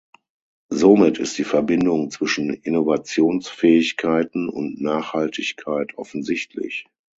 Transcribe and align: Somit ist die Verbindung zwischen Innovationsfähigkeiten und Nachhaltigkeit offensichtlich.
Somit 0.71 1.19
ist 1.19 1.37
die 1.37 1.43
Verbindung 1.43 2.09
zwischen 2.09 2.49
Innovationsfähigkeiten 2.51 4.49
und 4.49 4.81
Nachhaltigkeit 4.81 5.95
offensichtlich. 5.95 6.87